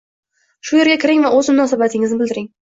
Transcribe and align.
Shu 0.69 0.79
yerga 0.79 0.95
kiring 1.03 1.21
va 1.27 1.31
o‘z 1.41 1.51
munosabatingizni 1.55 2.21
bildiring 2.25 2.51